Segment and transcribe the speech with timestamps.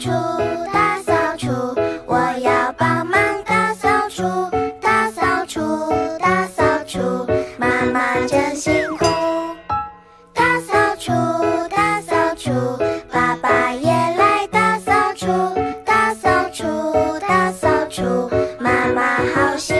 [0.00, 0.08] 处
[0.72, 1.48] 大扫除
[2.06, 4.22] 我要帮忙大扫除
[4.80, 5.60] 大扫除
[6.18, 6.98] 大扫除
[7.58, 9.04] 妈妈真辛苦。
[10.32, 11.12] 大扫除
[11.68, 12.50] 大扫除
[13.12, 15.26] 爸爸也来大扫除
[15.84, 16.64] 大扫除
[17.20, 18.02] 大扫除
[18.58, 19.79] 妈妈好辛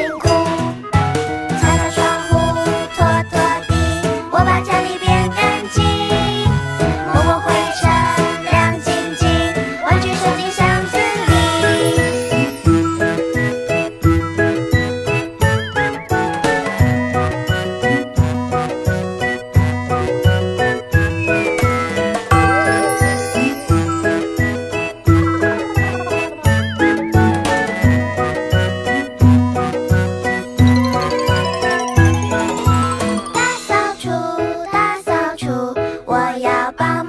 [36.33, 37.00] 我要抱